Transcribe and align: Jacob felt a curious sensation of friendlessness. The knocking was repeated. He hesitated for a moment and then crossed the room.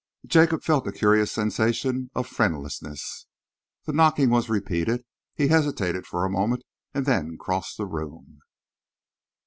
Jacob 0.25 0.63
felt 0.63 0.87
a 0.87 0.91
curious 0.91 1.31
sensation 1.31 2.09
of 2.15 2.25
friendlessness. 2.25 3.27
The 3.85 3.93
knocking 3.93 4.31
was 4.31 4.49
repeated. 4.49 5.05
He 5.35 5.49
hesitated 5.49 6.07
for 6.07 6.25
a 6.25 6.27
moment 6.31 6.63
and 6.91 7.05
then 7.05 7.37
crossed 7.37 7.77
the 7.77 7.85
room. 7.85 8.39